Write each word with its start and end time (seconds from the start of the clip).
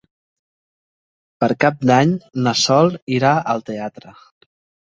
Per 1.43 1.49
Cap 1.65 1.85
d'Any 1.91 2.15
na 2.47 2.57
Sol 2.65 2.93
irà 3.19 3.35
al 3.55 3.65
teatre. 3.71 4.19